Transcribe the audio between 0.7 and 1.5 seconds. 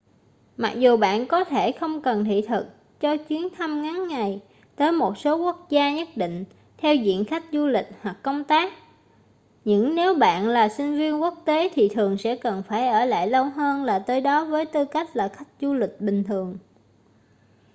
dù bạn có